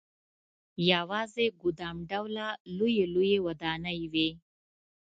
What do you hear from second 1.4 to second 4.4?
ګدام ډوله لويې لويې ودانۍ وې.